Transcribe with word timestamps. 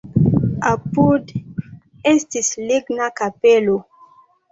Apude 0.69 1.41
estis 2.11 2.49
ligna 2.71 3.11
kapelo. 3.21 3.77